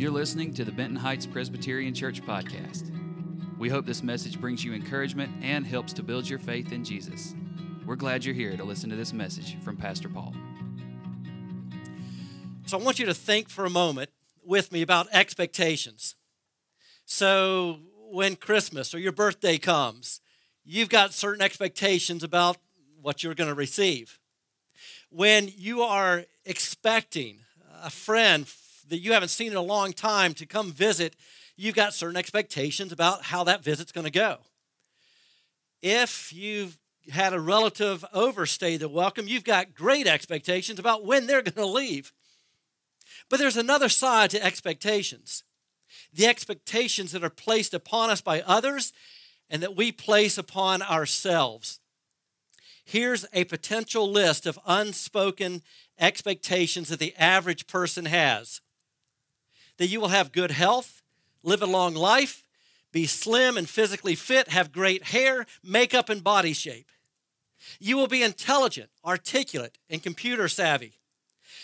[0.00, 2.90] You're listening to the Benton Heights Presbyterian Church podcast.
[3.58, 7.34] We hope this message brings you encouragement and helps to build your faith in Jesus.
[7.84, 10.34] We're glad you're here to listen to this message from Pastor Paul.
[12.64, 14.08] So I want you to think for a moment
[14.42, 16.14] with me about expectations.
[17.04, 17.80] So
[18.10, 20.22] when Christmas or your birthday comes,
[20.64, 22.56] you've got certain expectations about
[23.02, 24.18] what you're going to receive.
[25.10, 27.40] When you are expecting
[27.82, 28.48] a friend
[28.90, 31.16] that you haven't seen in a long time to come visit,
[31.56, 34.38] you've got certain expectations about how that visit's going to go.
[35.82, 41.42] If you've had a relative overstay to welcome, you've got great expectations about when they're
[41.42, 42.12] going to leave.
[43.28, 45.44] But there's another side to expectations
[46.12, 48.92] the expectations that are placed upon us by others
[49.48, 51.80] and that we place upon ourselves.
[52.84, 55.62] Here's a potential list of unspoken
[55.98, 58.60] expectations that the average person has
[59.80, 61.00] that you will have good health,
[61.42, 62.44] live a long life,
[62.92, 66.92] be slim and physically fit, have great hair, makeup, and body shape.
[67.78, 70.98] You will be intelligent, articulate, and computer savvy.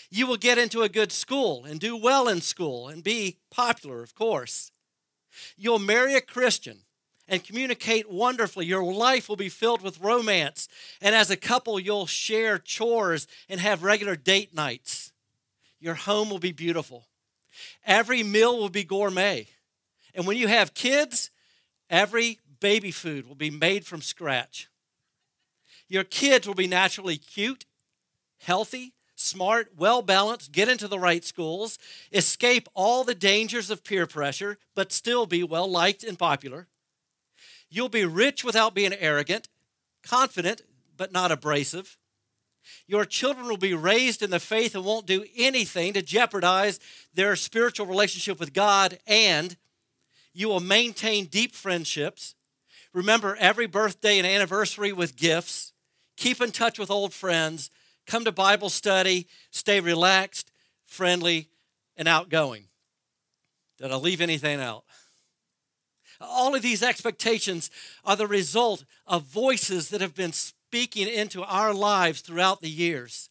[0.08, 4.02] You will get into a good school and do well in school and be popular,
[4.02, 4.70] of course.
[5.58, 6.78] You'll marry a Christian
[7.28, 8.64] and communicate wonderfully.
[8.64, 10.68] Your life will be filled with romance.
[11.02, 15.12] And as a couple, you'll share chores and have regular date nights.
[15.80, 17.08] Your home will be beautiful.
[17.84, 19.48] Every meal will be gourmet.
[20.14, 21.30] And when you have kids,
[21.90, 24.68] every baby food will be made from scratch.
[25.88, 27.64] Your kids will be naturally cute,
[28.38, 31.78] healthy, smart, well balanced, get into the right schools,
[32.12, 36.68] escape all the dangers of peer pressure, but still be well liked and popular.
[37.70, 39.48] You'll be rich without being arrogant,
[40.02, 40.62] confident,
[40.96, 41.96] but not abrasive.
[42.86, 46.80] Your children will be raised in the faith and won't do anything to jeopardize
[47.14, 49.56] their spiritual relationship with God, and
[50.32, 52.34] you will maintain deep friendships.
[52.92, 55.72] Remember every birthday and anniversary with gifts.
[56.16, 57.70] Keep in touch with old friends.
[58.06, 59.26] Come to Bible study.
[59.50, 60.50] Stay relaxed,
[60.84, 61.48] friendly,
[61.96, 62.64] and outgoing.
[63.78, 64.84] Did I leave anything out?
[66.20, 67.70] All of these expectations
[68.04, 70.32] are the result of voices that have been
[70.68, 73.30] speaking into our lives throughout the years.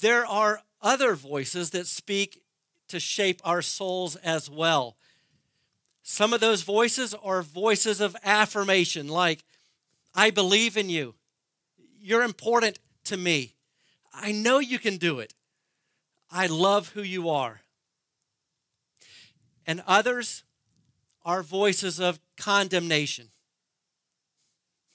[0.00, 2.42] There are other voices that speak
[2.88, 4.96] to shape our souls as well.
[6.02, 9.44] Some of those voices are voices of affirmation, like,
[10.14, 11.14] I believe in you.
[12.00, 13.54] You're important to me.
[14.14, 15.34] I know you can do it.
[16.30, 17.60] I love who you are.
[19.66, 20.42] And others
[21.22, 23.28] are voices of condemnation.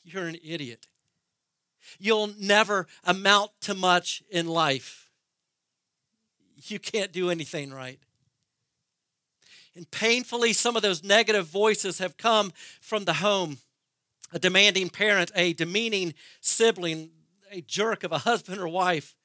[0.03, 0.87] You're an idiot.
[1.99, 5.09] You'll never amount to much in life.
[6.63, 7.99] You can't do anything right.
[9.75, 13.57] And painfully, some of those negative voices have come from the home.
[14.31, 17.11] A demanding parent, a demeaning sibling,
[17.51, 19.15] a jerk of a husband or wife,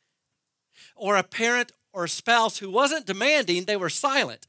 [0.97, 4.47] or a parent or a spouse who wasn't demanding, they were silent.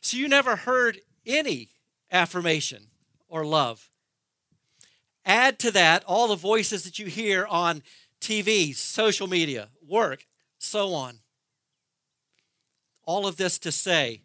[0.00, 1.68] So you never heard any
[2.10, 2.84] affirmation
[3.28, 3.87] or love.
[5.28, 7.82] Add to that all the voices that you hear on
[8.18, 10.24] TV, social media, work,
[10.56, 11.18] so on.
[13.04, 14.22] All of this to say,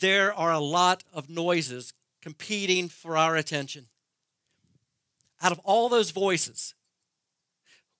[0.00, 3.86] there are a lot of noises competing for our attention.
[5.40, 6.74] Out of all those voices,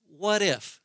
[0.08, 0.80] what if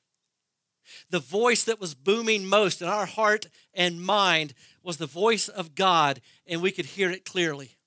[1.10, 5.74] the voice that was booming most in our heart and mind was the voice of
[5.74, 7.78] God and we could hear it clearly?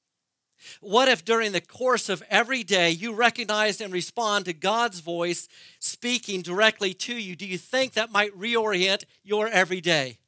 [0.80, 5.48] What if during the course of every day you recognize and respond to God's voice
[5.78, 7.36] speaking directly to you?
[7.36, 10.18] Do you think that might reorient your everyday?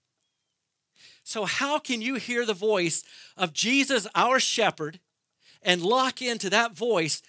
[1.25, 3.05] So, how can you hear the voice
[3.37, 4.99] of Jesus, our shepherd,
[5.63, 7.21] and lock into that voice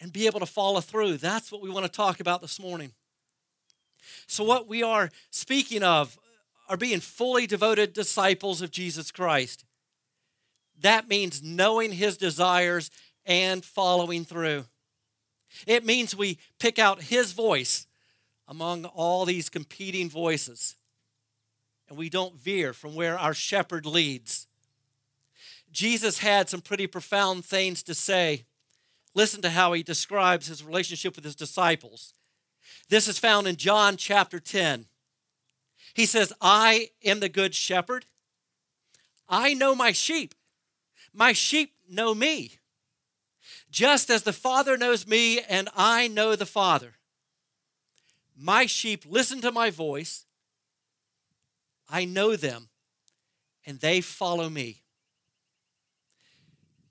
[0.00, 1.18] and be able to follow through?
[1.18, 2.92] That's what we want to talk about this morning.
[4.26, 6.18] So, what we are speaking of
[6.68, 9.64] are being fully devoted disciples of Jesus Christ.
[10.80, 12.90] That means knowing his desires
[13.24, 14.64] and following through.
[15.66, 17.86] It means we pick out his voice
[18.46, 20.76] among all these competing voices
[21.88, 24.46] and we don't veer from where our shepherd leads.
[25.70, 28.44] Jesus had some pretty profound things to say.
[29.14, 32.14] Listen to how he describes his relationship with his disciples.
[32.88, 34.86] This is found in John chapter 10.
[35.94, 38.04] He says, I am the good shepherd.
[39.28, 40.34] I know my sheep,
[41.16, 42.58] my sheep know me,
[43.70, 46.94] just as the Father knows me and I know the Father.
[48.36, 50.26] My sheep listen to my voice.
[51.88, 52.68] I know them,
[53.64, 54.82] and they follow me.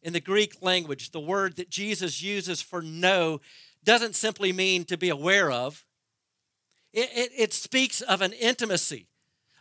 [0.02, 3.42] In the Greek language, the word that Jesus uses for know
[3.84, 5.86] doesn't simply mean to be aware of,
[6.94, 9.08] it, it, it speaks of an intimacy,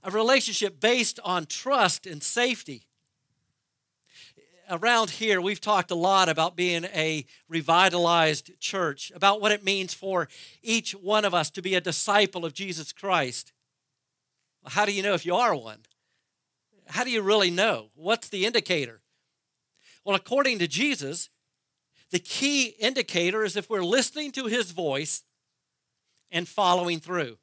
[0.02, 2.86] a relationship based on trust and safety.
[4.70, 9.92] Around here, we've talked a lot about being a revitalized church, about what it means
[9.92, 10.28] for
[10.62, 13.52] each one of us to be a disciple of Jesus Christ.
[14.66, 15.80] How do you know if you are one?
[16.86, 17.90] How do you really know?
[17.94, 19.02] What's the indicator?
[20.04, 21.28] Well, according to Jesus,
[22.10, 25.24] the key indicator is if we're listening to his voice
[26.30, 27.36] and following through.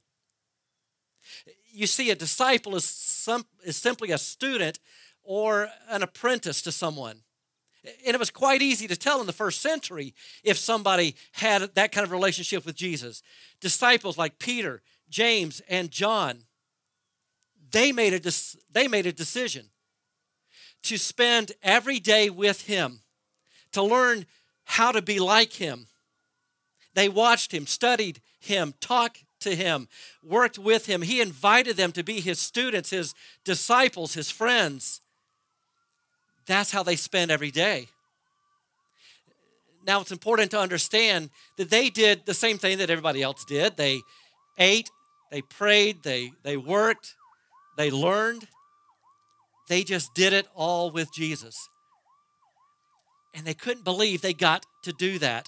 [1.72, 4.80] You see, a disciple is, some, is simply a student
[5.24, 7.22] or an apprentice to someone.
[8.06, 10.14] And it was quite easy to tell in the first century
[10.44, 13.24] if somebody had that kind of relationship with Jesus.
[13.60, 16.44] Disciples like Peter, James, and John,
[17.72, 18.32] they made a,
[18.72, 19.70] they made a decision
[20.84, 23.02] to spend every day with him,
[23.72, 24.26] to learn
[24.66, 25.88] how to be like him.
[26.94, 29.88] They watched him, studied him, talked to him,
[30.24, 31.02] worked with him.
[31.02, 33.14] He invited them to be his students, his
[33.44, 35.02] disciples, his friends.
[36.46, 37.88] That's how they spend every day.
[39.86, 43.78] Now, it's important to understand that they did the same thing that everybody else did.
[43.78, 44.02] They
[44.58, 44.92] ate,
[45.32, 47.16] they prayed, they, they worked,
[47.78, 48.48] they learned.
[49.70, 51.70] They just did it all with Jesus.
[53.34, 55.48] And they couldn't believe they got to do that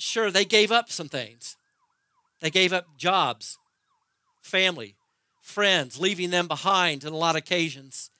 [0.00, 1.56] sure, they gave up some things.
[2.40, 3.58] They gave up jobs,
[4.40, 4.96] family,
[5.42, 8.10] friends, leaving them behind on a lot of occasions.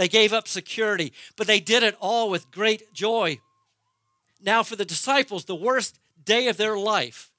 [0.00, 3.38] They gave up security, but they did it all with great joy.
[4.40, 7.30] Now, for the disciples, the worst day of their life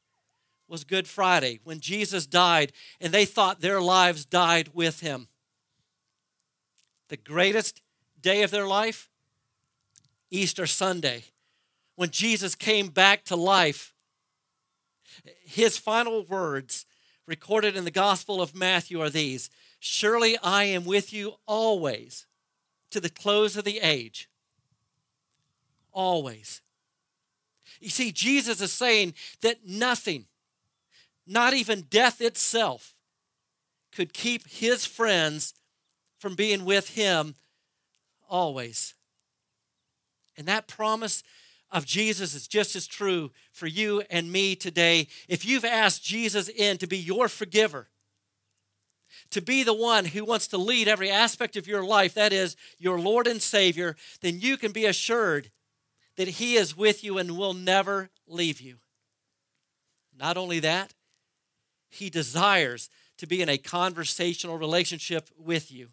[0.67, 5.27] was Good Friday when Jesus died and they thought their lives died with him.
[7.07, 7.81] The greatest
[8.21, 9.09] day of their life,
[10.29, 11.23] Easter Sunday,
[11.95, 13.91] when Jesus came back to life
[15.43, 16.85] his final words
[17.25, 19.49] recorded in the Gospel of Matthew are these
[19.79, 22.27] Surely I am with you always
[22.91, 24.29] to the close of the age.
[25.91, 26.61] Always.
[27.79, 30.25] You see, Jesus is saying that nothing,
[31.25, 32.93] not even death itself,
[33.91, 35.53] could keep his friends
[36.19, 37.35] from being with him
[38.29, 38.93] always.
[40.37, 41.23] And that promise
[41.71, 45.07] of Jesus is just as true for you and me today.
[45.27, 47.89] If you've asked Jesus in to be your forgiver,
[49.31, 52.55] to be the one who wants to lead every aspect of your life, that is,
[52.77, 55.49] your Lord and Savior, then you can be assured
[56.17, 58.77] that He is with you and will never leave you.
[60.17, 60.93] Not only that,
[61.89, 65.89] He desires to be in a conversational relationship with you.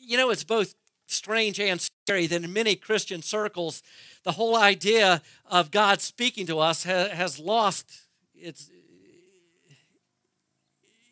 [0.00, 0.74] You know, it's both
[1.06, 3.82] strange and scary that in many Christian circles,
[4.24, 8.70] the whole idea of God speaking to us has lost its,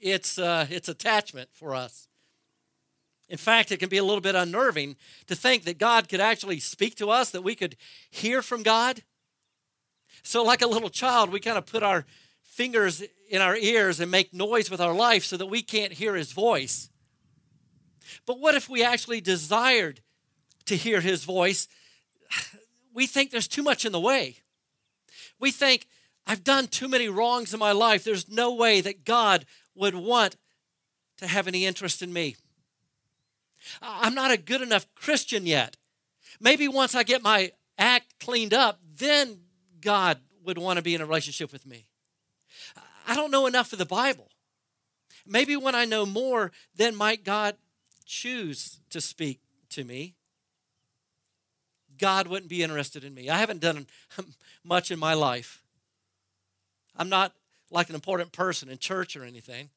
[0.01, 2.09] its, uh, its attachment for us.
[3.29, 4.97] In fact, it can be a little bit unnerving
[5.27, 7.77] to think that God could actually speak to us, that we could
[8.11, 9.03] hear from God.
[10.23, 12.07] So, like a little child, we kind of put our
[12.43, 16.15] fingers in our ears and make noise with our life so that we can't hear
[16.15, 16.89] his voice.
[18.25, 20.01] But what if we actually desired
[20.67, 21.69] to hear his voice?
[22.95, 24.37] We think there's too much in the way.
[25.39, 25.87] We think,
[26.27, 28.05] I've done too many wrongs in my life.
[28.05, 29.45] There's no way that God
[29.77, 30.37] would want
[31.19, 32.37] to have any interest in me.
[33.83, 35.77] I'm not a good enough Christian yet.
[36.41, 39.39] Maybe once I get my act cleaned up, then
[39.81, 41.87] God would want to be in a relationship with me.
[43.07, 44.31] I don't know enough of the Bible.
[45.27, 47.57] Maybe when I know more, then might God
[48.05, 49.41] choose to speak
[49.71, 50.15] to me,
[51.99, 53.29] God wouldn't be interested in me.
[53.29, 53.87] I haven't done
[54.65, 55.63] much in my life.
[56.97, 57.33] I'm not
[57.71, 59.71] like an important person in church or anything.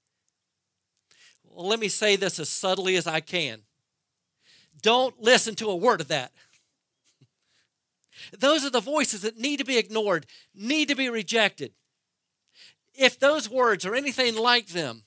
[1.44, 3.62] Well, let me say this as subtly as I can.
[4.82, 6.32] Don't listen to a word of that.
[8.38, 11.74] Those are the voices that need to be ignored, need to be rejected.
[12.94, 15.04] If those words or anything like them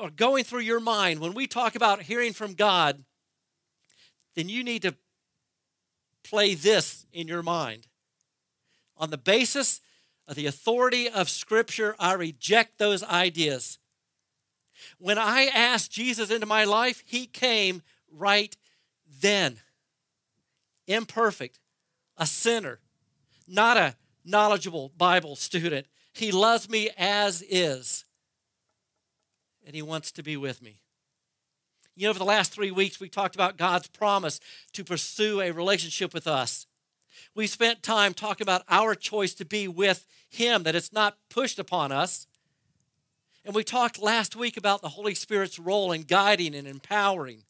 [0.00, 3.04] are going through your mind when we talk about hearing from God,
[4.34, 4.94] then you need to
[6.24, 7.86] play this in your mind.
[8.96, 9.80] On the basis
[10.28, 13.78] the authority of Scripture, I reject those ideas.
[14.98, 18.56] When I asked Jesus into my life, He came right
[19.20, 19.58] then.
[20.86, 21.58] Imperfect,
[22.16, 22.80] a sinner,
[23.46, 25.86] not a knowledgeable Bible student.
[26.12, 28.04] He loves me as is
[29.70, 30.80] and He wants to be with me.
[31.94, 34.40] You know, over the last three weeks, we talked about God's promise
[34.72, 36.66] to pursue a relationship with us.
[37.34, 41.58] We spent time talking about our choice to be with Him, that it's not pushed
[41.58, 42.26] upon us.
[43.44, 47.44] And we talked last week about the Holy Spirit's role in guiding and empowering.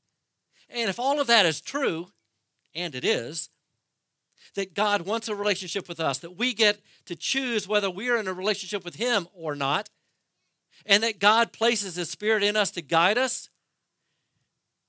[0.68, 2.12] And if all of that is true,
[2.74, 3.50] and it is,
[4.54, 8.16] that God wants a relationship with us, that we get to choose whether we are
[8.16, 9.90] in a relationship with Him or not,
[10.86, 13.48] and that God places His Spirit in us to guide us,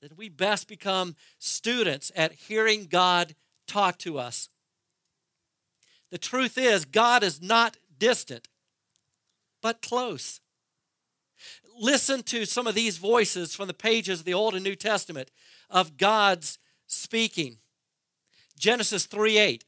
[0.02, 3.36] then we best become students at hearing God
[3.68, 4.50] talk to us.
[6.12, 8.48] The truth is, God is not distant,
[9.62, 10.40] but close.
[11.80, 15.32] Listen to some of these voices from the pages of the Old and New Testament
[15.70, 17.58] of God's speaking.
[18.58, 19.66] Genesis 3 8.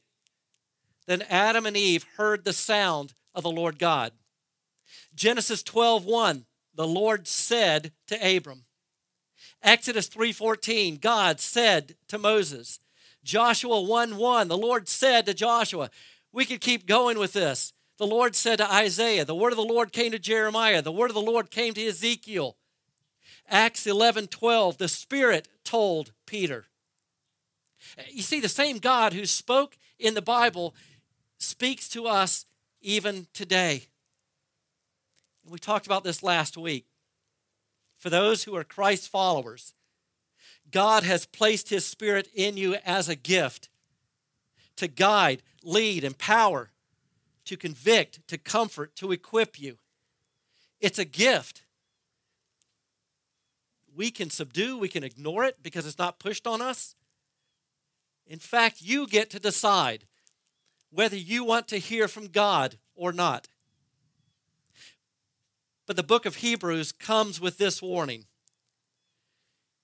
[1.06, 4.12] Then Adam and Eve heard the sound of the Lord God.
[5.14, 6.44] Genesis 12 1.
[6.74, 8.64] The Lord said to Abram.
[9.62, 12.80] Exodus 3:14 God said to Moses.
[13.24, 15.90] Joshua 1 1 the Lord said to Joshua.
[16.34, 17.72] We could keep going with this.
[17.96, 21.08] The Lord said to Isaiah, the word of the Lord came to Jeremiah, the word
[21.08, 22.56] of the Lord came to Ezekiel.
[23.48, 26.64] Acts 11 12, the Spirit told Peter.
[28.10, 30.74] You see, the same God who spoke in the Bible
[31.38, 32.46] speaks to us
[32.82, 33.84] even today.
[35.48, 36.86] We talked about this last week.
[37.96, 39.72] For those who are Christ followers,
[40.72, 43.68] God has placed His Spirit in you as a gift
[44.76, 46.70] to guide, lead, empower,
[47.46, 49.78] to convict, to comfort, to equip you.
[50.80, 51.62] It's a gift
[53.94, 56.94] we can subdue, we can ignore it because it's not pushed on us.
[58.26, 60.04] In fact, you get to decide
[60.90, 63.48] whether you want to hear from God or not.
[65.86, 68.24] But the book of Hebrews comes with this warning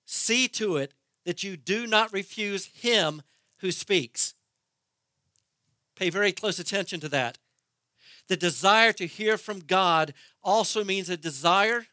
[0.05, 3.21] See to it that you do not refuse him
[3.59, 4.33] who speaks.
[6.01, 7.37] Pay very close attention to that.
[8.27, 11.85] The desire to hear from God also means a desire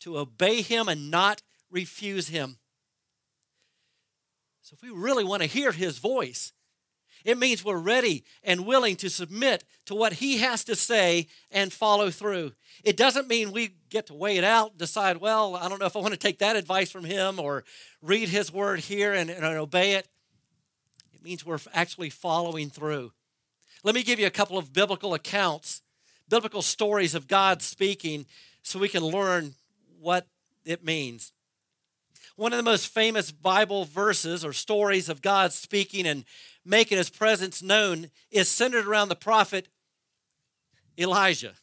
[0.00, 2.56] to obey him and not refuse him.
[4.62, 6.52] So, if we really want to hear his voice,
[7.24, 11.72] it means we're ready and willing to submit to what he has to say and
[11.72, 12.54] follow through.
[12.82, 15.94] It doesn't mean we get to weigh it out, decide, well, I don't know if
[15.94, 17.62] I want to take that advice from him or
[18.00, 20.08] read his word here and, and obey it.
[21.14, 23.12] It means we're actually following through.
[23.84, 25.82] Let me give you a couple of biblical accounts,
[26.28, 28.26] biblical stories of God speaking,
[28.62, 29.54] so we can learn
[30.00, 30.28] what
[30.64, 31.32] it means.
[32.36, 36.24] One of the most famous Bible verses or stories of God speaking and
[36.64, 39.68] making his presence known is centered around the prophet
[40.96, 41.54] Elijah.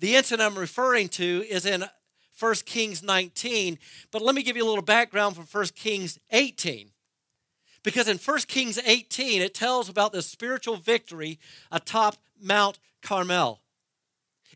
[0.00, 1.84] The incident I'm referring to is in
[2.40, 3.78] 1 Kings 19,
[4.10, 6.90] but let me give you a little background from 1 Kings 18.
[7.84, 11.38] Because in 1 Kings 18, it tells about the spiritual victory
[11.70, 13.60] atop Mount Carmel.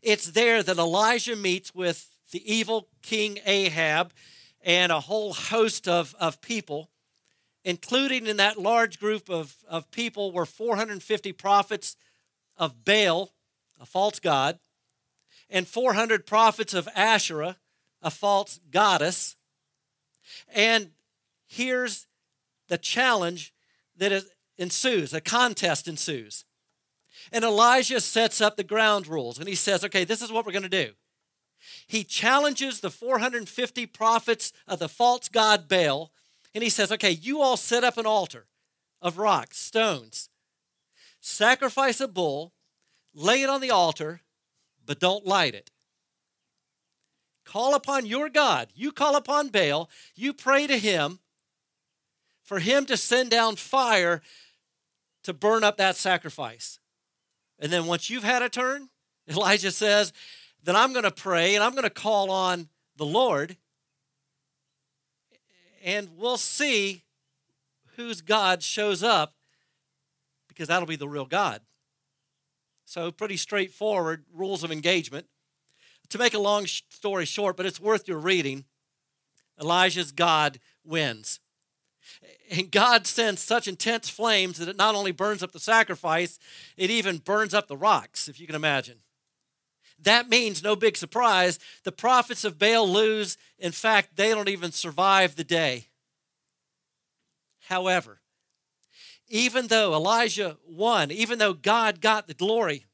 [0.01, 4.11] It's there that Elijah meets with the evil King Ahab
[4.61, 6.89] and a whole host of, of people,
[7.63, 11.95] including in that large group of, of people were 450 prophets
[12.57, 13.31] of Baal,
[13.79, 14.59] a false god,
[15.51, 17.57] and 400 prophets of Asherah,
[18.01, 19.35] a false goddess.
[20.53, 20.91] And
[21.47, 22.07] here's
[22.69, 23.53] the challenge
[23.97, 24.23] that
[24.57, 26.45] ensues a contest ensues.
[27.31, 30.53] And Elijah sets up the ground rules and he says, okay, this is what we're
[30.53, 30.93] going to do.
[31.87, 36.11] He challenges the 450 prophets of the false god Baal,
[36.53, 38.47] and he says, Okay, you all set up an altar
[39.01, 40.29] of rocks, stones,
[41.19, 42.53] sacrifice a bull,
[43.13, 44.21] lay it on the altar,
[44.85, 45.71] but don't light it.
[47.45, 48.69] Call upon your God.
[48.75, 51.19] You call upon Baal, you pray to him
[52.49, 54.23] for him to send down fire
[55.21, 56.79] to burn up that sacrifice.
[57.59, 58.89] And then once you've had a turn,
[59.29, 60.11] Elijah says,
[60.63, 63.55] then I'm going to pray and I'm going to call on the Lord,
[65.85, 67.03] and we'll see
[67.97, 69.35] whose God shows up
[70.47, 71.61] because that'll be the real God.
[72.83, 75.27] So, pretty straightforward rules of engagement.
[76.09, 78.65] To make a long story short, but it's worth your reading,
[79.61, 81.39] Elijah's God wins.
[82.51, 86.39] And God sends such intense flames that it not only burns up the sacrifice,
[86.77, 88.97] it even burns up the rocks, if you can imagine.
[90.01, 93.37] That means, no big surprise, the prophets of Baal lose.
[93.57, 95.87] In fact, they don't even survive the day.
[97.67, 98.21] However,
[99.27, 102.85] even though Elijah won, even though God got the glory,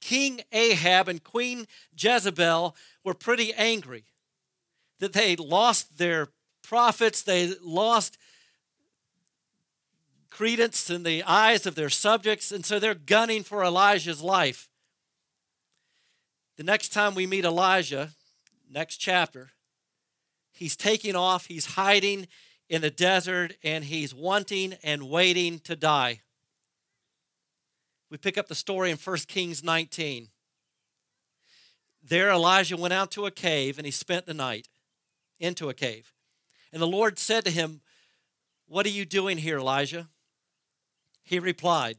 [0.00, 4.04] King Ahab and Queen Jezebel were pretty angry
[5.00, 6.28] that they lost their
[6.62, 8.16] prophets, they lost
[10.40, 14.70] credence in the eyes of their subjects, and so they're gunning for Elijah's life.
[16.56, 18.12] The next time we meet Elijah,
[18.66, 19.50] next chapter,
[20.50, 22.26] he's taking off, he's hiding
[22.70, 26.20] in the desert, and he's wanting and waiting to die.
[28.10, 30.28] We pick up the story in 1 Kings 19.
[32.02, 34.70] There, Elijah went out to a cave and he spent the night
[35.38, 36.14] into a cave.
[36.72, 37.82] And the Lord said to him,
[38.66, 40.08] What are you doing here, Elijah?
[41.30, 41.96] He replied,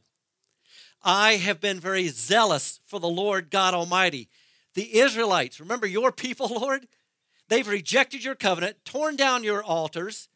[1.02, 4.28] I have been very zealous for the Lord God Almighty.
[4.74, 6.86] The Israelites, remember your people, Lord?
[7.48, 10.28] They've rejected your covenant, torn down your altars,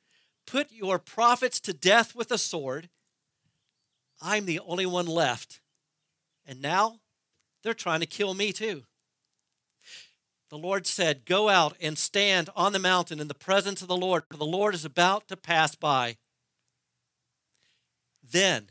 [0.46, 2.88] put your prophets to death with a sword.
[4.22, 5.60] I'm the only one left.
[6.46, 7.00] And now
[7.62, 8.84] they're trying to kill me too.
[10.48, 13.96] The Lord said, Go out and stand on the mountain in the presence of the
[13.96, 16.16] Lord, for the Lord is about to pass by.
[18.22, 18.70] Then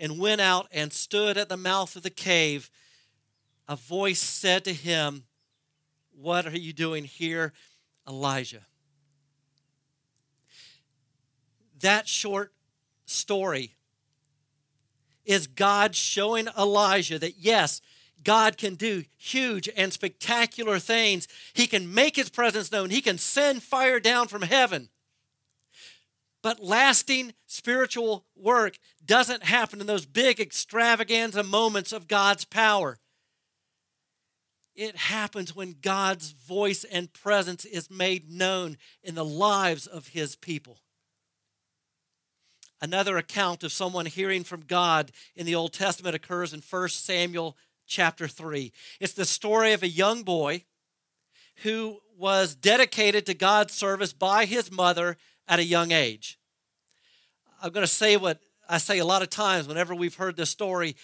[0.00, 2.70] and went out and stood at the mouth of the cave,
[3.68, 5.24] a voice said to him,
[6.10, 7.52] What are you doing here,
[8.08, 8.66] Elijah?
[11.80, 12.52] That short
[13.04, 13.74] story
[15.24, 17.80] is God showing Elijah that, yes,
[18.24, 21.28] God can do huge and spectacular things.
[21.52, 24.88] He can make his presence known, he can send fire down from heaven.
[26.42, 32.98] But lasting spiritual work doesn't happen in those big extravaganza moments of God's power.
[34.74, 40.36] It happens when God's voice and presence is made known in the lives of his
[40.36, 40.78] people.
[42.80, 47.58] Another account of someone hearing from God in the Old Testament occurs in 1 Samuel
[47.86, 48.72] chapter 3.
[49.00, 50.64] It's the story of a young boy
[51.56, 55.18] who was dedicated to God's service by his mother
[55.50, 56.38] at a young age.
[57.60, 60.48] I'm going to say what I say a lot of times whenever we've heard this
[60.48, 60.96] story.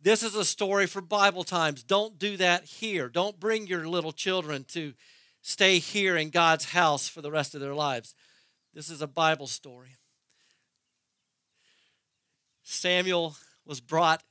[0.00, 1.82] This is a story for Bible times.
[1.82, 3.10] Don't do that here.
[3.10, 4.94] Don't bring your little children to
[5.42, 8.14] stay here in God's house for the rest of their lives.
[8.72, 9.96] This is a Bible story.
[12.62, 13.36] Samuel
[13.66, 14.22] was brought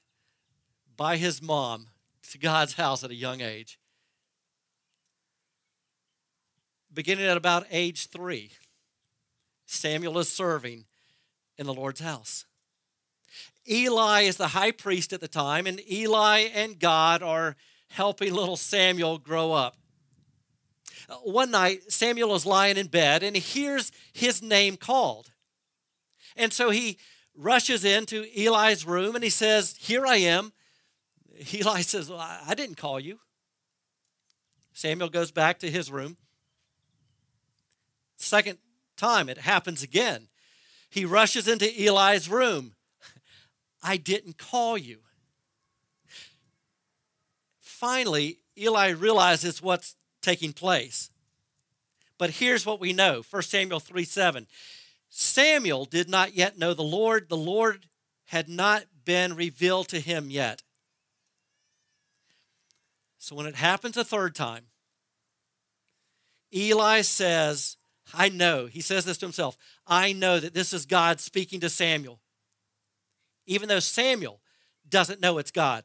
[0.97, 1.87] by his mom
[2.31, 3.79] to God's house at a young age.
[6.91, 8.51] Beginning at about age three,
[9.71, 10.85] Samuel is serving
[11.57, 12.45] in the Lord's house.
[13.69, 17.55] Eli is the high priest at the time, and Eli and God are
[17.89, 19.77] helping little Samuel grow up.
[21.07, 25.31] Uh, one night, Samuel is lying in bed and he hears his name called.
[26.35, 26.97] And so he
[27.35, 30.51] rushes into Eli's room and he says, Here I am.
[31.53, 33.19] Eli says, well, I didn't call you.
[34.73, 36.17] Samuel goes back to his room.
[38.17, 38.57] Second
[38.99, 40.27] time, it happens again.
[40.89, 42.73] He rushes into Eli's room.
[43.83, 44.99] I didn't call you.
[47.59, 51.09] Finally, Eli realizes what's taking place.
[52.17, 54.47] But here's what we know 1 Samuel 3 7.
[55.09, 57.85] Samuel did not yet know the Lord, the Lord
[58.25, 60.61] had not been revealed to him yet.
[63.17, 64.65] So when it happens a third time,
[66.53, 67.77] Eli says,
[68.13, 71.69] I know, he says this to himself, I know that this is God speaking to
[71.69, 72.19] Samuel,
[73.45, 74.41] even though Samuel
[74.87, 75.83] doesn't know it's God.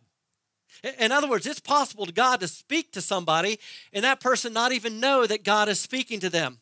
[0.99, 3.61] In other words, it's possible to God to speak to somebody
[3.93, 6.59] and that person not even know that God is speaking to them,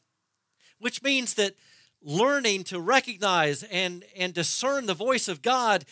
[0.78, 1.54] which means that
[2.02, 5.84] learning to recognize and, and discern the voice of God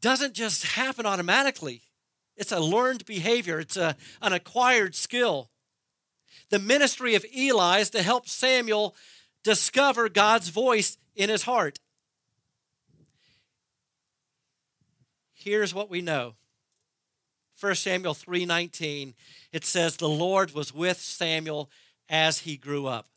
[0.00, 1.82] doesn't just happen automatically.
[2.36, 5.50] It's a learned behavior, it's a, an acquired skill.
[6.50, 8.94] The ministry of Eli is to help Samuel
[9.42, 11.78] discover God's voice in his heart.
[15.32, 16.34] Here's what we know.
[17.58, 19.14] 1 Samuel 3:19
[19.52, 21.70] it says the Lord was with Samuel
[22.08, 23.08] as he grew up.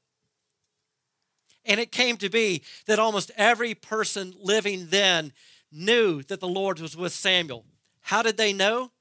[1.65, 5.33] And it came to be that almost every person living then
[5.71, 7.65] knew that the Lord was with Samuel.
[8.01, 8.91] How did they know?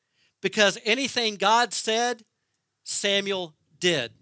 [0.42, 2.24] because anything God said,
[2.84, 4.12] Samuel did.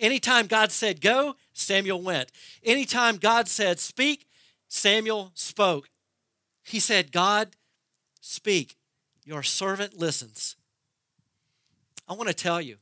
[0.00, 2.30] Anytime God said go, Samuel went.
[2.62, 4.26] Anytime God said, Speak,
[4.68, 5.88] Samuel spoke.
[6.62, 7.56] He said, God,
[8.20, 8.76] speak.
[9.24, 10.56] Your servant listens.
[12.08, 12.76] I want to tell you,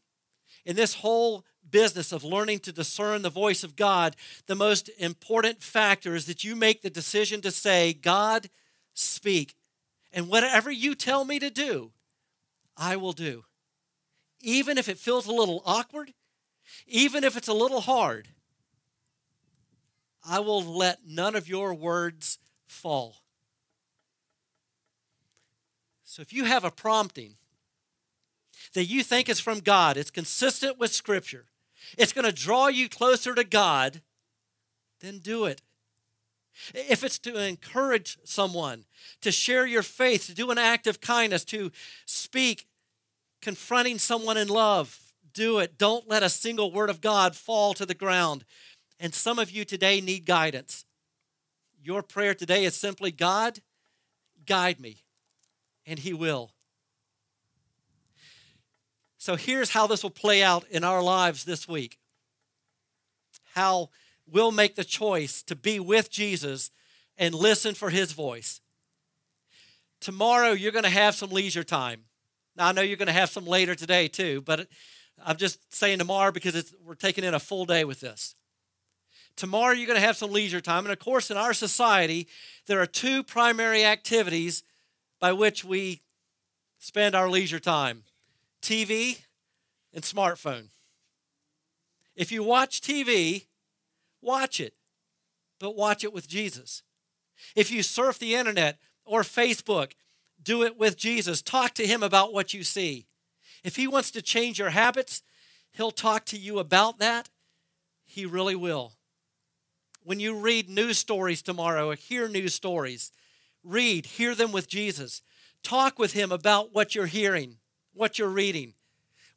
[0.64, 4.14] in this whole business of learning to discern the voice of God,
[4.46, 8.48] the most important factor is that you make the decision to say, God,
[8.94, 9.54] speak.
[10.12, 11.92] And whatever you tell me to do,
[12.76, 13.44] I will do.
[14.40, 16.12] Even if it feels a little awkward,
[16.86, 18.28] even if it's a little hard,
[20.28, 23.16] I will let none of your words fall.
[26.04, 27.34] So if you have a prompting
[28.72, 31.46] that you think is from God, it's consistent with Scripture,
[31.96, 34.00] it's going to draw you closer to God,
[35.00, 35.62] then do it.
[36.72, 38.86] If it's to encourage someone,
[39.20, 41.70] to share your faith, to do an act of kindness, to
[42.06, 42.66] speak,
[43.42, 45.05] confronting someone in love,
[45.36, 45.78] do it.
[45.78, 48.44] Don't let a single word of God fall to the ground.
[48.98, 50.84] And some of you today need guidance.
[51.84, 53.60] Your prayer today is simply God,
[54.46, 55.04] guide me.
[55.84, 56.50] And He will.
[59.18, 61.98] So here's how this will play out in our lives this week.
[63.54, 63.90] How
[64.26, 66.70] we'll make the choice to be with Jesus
[67.18, 68.60] and listen for His voice.
[70.00, 72.04] Tomorrow, you're going to have some leisure time.
[72.56, 74.68] Now, I know you're going to have some later today too, but
[75.24, 78.34] I'm just saying tomorrow because we're taking in a full day with this.
[79.36, 80.84] Tomorrow, you're going to have some leisure time.
[80.84, 82.26] And of course, in our society,
[82.66, 84.62] there are two primary activities
[85.20, 86.00] by which we
[86.78, 88.04] spend our leisure time
[88.62, 89.20] TV
[89.92, 90.68] and smartphone.
[92.14, 93.46] If you watch TV,
[94.22, 94.74] watch it,
[95.60, 96.82] but watch it with Jesus.
[97.54, 99.92] If you surf the internet or Facebook,
[100.42, 101.42] do it with Jesus.
[101.42, 103.06] Talk to Him about what you see.
[103.66, 105.24] If He wants to change your habits,
[105.72, 107.28] He'll talk to you about that.
[108.04, 108.92] He really will.
[110.04, 113.10] When you read news stories tomorrow or hear news stories,
[113.64, 115.20] read, hear them with Jesus.
[115.64, 117.56] Talk with him about what you're hearing,
[117.92, 118.74] what you're reading.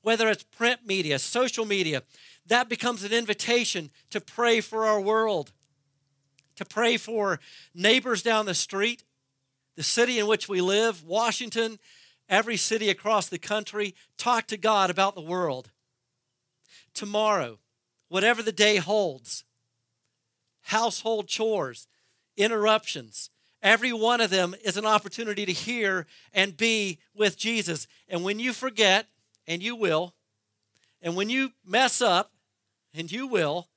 [0.04, 2.04] Whether it's print media, social media,
[2.46, 5.52] that becomes an invitation to pray for our world,
[6.56, 7.40] to pray for
[7.74, 9.04] neighbors down the street,
[9.76, 11.80] the city in which we live, Washington,
[12.30, 13.96] every city across the country.
[14.18, 15.72] Talk to God about the world.
[16.94, 17.60] Tomorrow,
[18.08, 19.44] whatever the day holds,
[20.62, 21.88] household chores,
[22.38, 23.30] interruptions.
[23.62, 27.88] Every one of them is an opportunity to hear and be with Jesus.
[28.08, 29.08] And when you forget,
[29.48, 30.14] and you will,
[31.02, 32.32] and when you mess up,
[32.94, 33.68] and you will,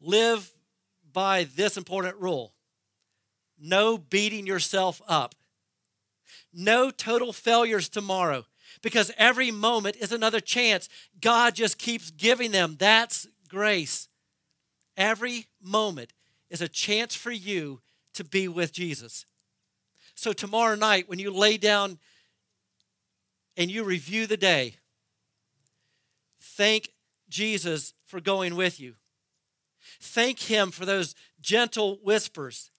[0.00, 0.50] live
[1.12, 2.52] by this important rule
[3.60, 5.34] no beating yourself up,
[6.52, 8.44] no total failures tomorrow,
[8.82, 10.88] because every moment is another chance.
[11.20, 12.76] God just keeps giving them.
[12.78, 14.08] That's grace.
[14.96, 16.12] Every moment
[16.50, 17.80] is a chance for you
[18.14, 19.26] to be with Jesus.
[20.14, 21.98] So, tomorrow night, when you lay down
[23.56, 24.74] and you review the day,
[26.40, 26.90] thank
[27.28, 28.94] Jesus for going with you.
[30.00, 32.70] Thank Him for those gentle whispers.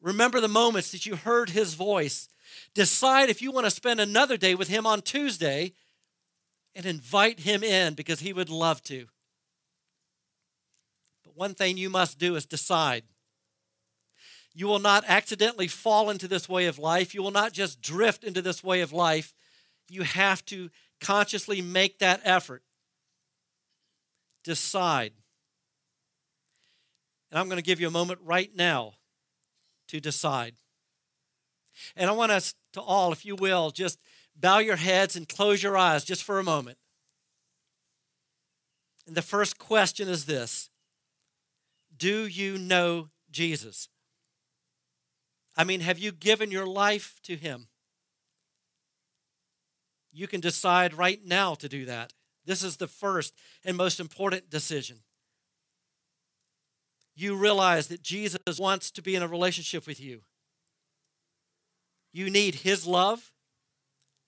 [0.00, 2.28] Remember the moments that you heard His voice.
[2.74, 5.72] Decide if you want to spend another day with Him on Tuesday
[6.74, 9.06] and invite Him in because He would love to
[11.24, 13.04] But one thing you must do is decide.
[14.54, 17.14] You will not accidentally fall into this way of life.
[17.14, 19.34] You will not just drift into this way of life.
[19.88, 22.62] You have to consciously make that effort.
[24.44, 25.12] Decide.
[27.30, 28.94] And I'm going to give you a moment right now
[29.88, 30.54] to decide.
[31.96, 33.98] And I want us to all, if you will, just
[34.36, 36.78] bow your heads and close your eyes just for a moment.
[39.06, 40.70] And the first question is this
[41.96, 43.88] do you know Jesus?
[45.56, 47.68] I mean, have you given your life to Him?
[50.12, 52.12] You can decide right now to do that.
[52.44, 53.34] This is the first
[53.64, 54.98] and most important decision.
[57.16, 60.22] You realize that Jesus wants to be in a relationship with you.
[62.14, 63.32] You need His love,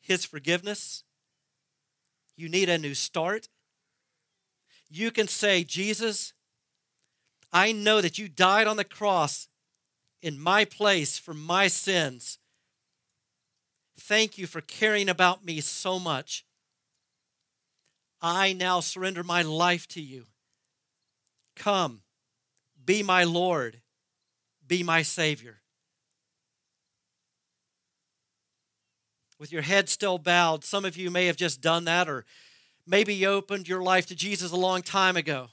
[0.01, 1.05] His forgiveness.
[2.37, 3.49] You need a new start.
[4.91, 6.33] You can say, Jesus,
[7.53, 9.47] I know that you died on the cross
[10.21, 12.39] in my place for my sins.
[13.99, 16.45] Thank you for caring about me so much.
[18.21, 20.25] I now surrender my life to you.
[21.55, 22.01] Come,
[22.85, 23.81] be my Lord,
[24.67, 25.61] be my Savior.
[29.39, 32.25] With your head still bowed, some of you may have just done that, or
[32.87, 35.51] maybe you opened your life to Jesus a long time ago.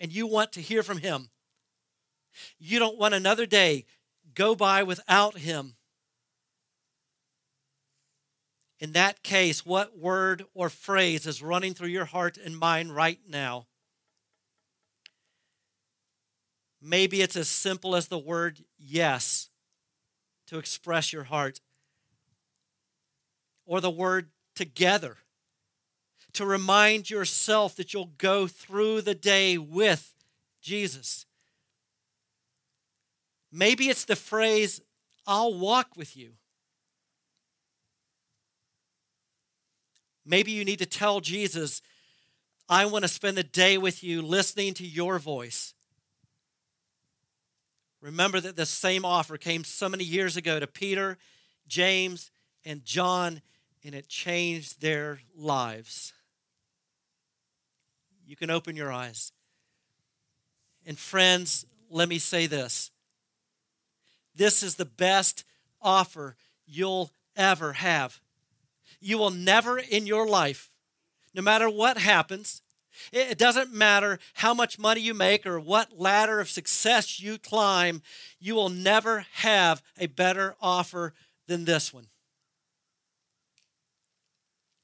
[0.00, 1.30] and you want to hear from Him.
[2.58, 3.84] You don't want another day
[4.34, 5.74] go by without Him.
[8.80, 13.18] In that case, what word or phrase is running through your heart and mind right
[13.28, 13.66] now?
[16.80, 19.47] Maybe it's as simple as the word yes
[20.48, 21.60] to express your heart,
[23.64, 25.18] or the word together
[26.32, 30.14] to remind yourself that you'll go through the day with
[30.60, 31.26] Jesus.
[33.50, 34.80] Maybe it's the phrase,
[35.26, 36.32] I'll walk with you.
[40.24, 41.80] Maybe you need to tell Jesus,
[42.68, 45.72] I want to spend the day with you listening to your voice.
[48.00, 51.18] Remember that the same offer came so many years ago to Peter,
[51.66, 52.30] James,
[52.64, 53.42] and John,
[53.84, 56.12] and it changed their lives.
[58.26, 59.32] You can open your eyes.
[60.86, 62.90] And friends, let me say this
[64.34, 65.44] this is the best
[65.82, 68.20] offer you'll ever have.
[69.00, 70.70] You will never in your life,
[71.34, 72.62] no matter what happens,
[73.12, 78.02] it doesn't matter how much money you make or what ladder of success you climb,
[78.40, 81.14] you will never have a better offer
[81.46, 82.06] than this one.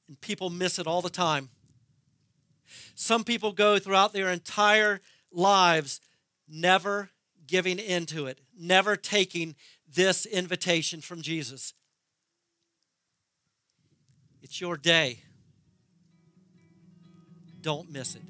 [0.07, 1.49] And people miss it all the time.
[2.95, 5.01] Some people go throughout their entire
[5.31, 5.99] lives
[6.47, 7.09] never
[7.47, 9.55] giving into it, never taking
[9.87, 11.73] this invitation from Jesus.
[14.41, 15.19] It's your day.
[17.65, 18.21] Don't miss it.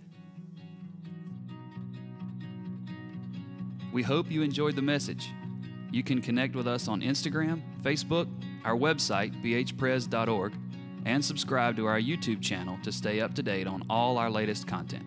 [3.92, 5.30] We hope you enjoyed the message.
[5.92, 8.30] You can connect with us on Instagram, Facebook,
[8.64, 10.54] our website, bhpres.org,
[11.06, 14.68] and subscribe to our YouTube channel to stay up to date on all our latest
[14.68, 15.04] content.